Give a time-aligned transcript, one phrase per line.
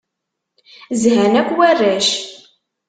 [1.01, 2.09] Zhan akk warrac.